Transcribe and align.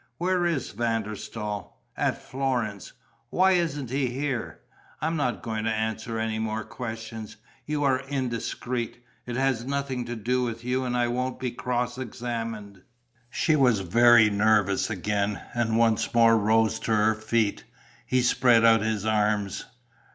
"Where 0.17 0.47
is 0.47 0.71
Van 0.71 1.03
der 1.03 1.13
Staal?" 1.13 1.79
"At 1.95 2.19
Florence." 2.19 2.93
"Why 3.29 3.51
isn't 3.51 3.91
he 3.91 4.07
here?" 4.07 4.61
"I'm 4.99 5.15
not 5.15 5.43
going 5.43 5.63
to 5.65 5.69
answer 5.69 6.17
any 6.17 6.39
more 6.39 6.63
questions. 6.63 7.37
You 7.67 7.83
are 7.83 7.99
indiscreet. 8.09 9.03
It 9.27 9.35
has 9.35 9.63
nothing 9.63 10.05
to 10.05 10.15
do 10.15 10.41
with 10.41 10.63
you 10.63 10.85
and 10.85 10.97
I 10.97 11.07
won't 11.07 11.39
be 11.39 11.51
cross 11.51 11.99
examined." 11.99 12.81
She 13.29 13.55
was 13.55 13.81
very 13.81 14.27
nervous 14.31 14.89
again 14.89 15.39
and 15.53 15.77
once 15.77 16.11
more 16.15 16.35
rose 16.35 16.79
to 16.79 16.95
her 16.95 17.13
feet. 17.13 17.65
He 18.07 18.23
spread 18.23 18.65
out 18.65 18.81
his 18.81 19.05
arms. 19.05 19.65